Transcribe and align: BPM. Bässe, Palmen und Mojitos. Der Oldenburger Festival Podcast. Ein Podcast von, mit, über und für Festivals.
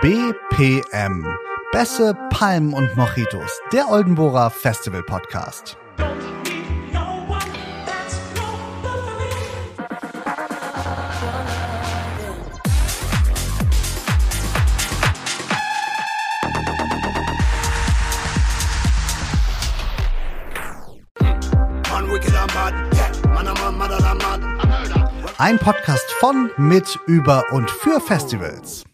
BPM. 0.00 1.26
Bässe, 1.70 2.16
Palmen 2.30 2.72
und 2.72 2.96
Mojitos. 2.96 3.60
Der 3.70 3.90
Oldenburger 3.90 4.48
Festival 4.48 5.02
Podcast. 5.02 5.76
Ein 25.36 25.58
Podcast 25.58 26.10
von, 26.20 26.50
mit, 26.56 26.98
über 27.06 27.52
und 27.52 27.70
für 27.70 28.00
Festivals. 28.00 28.84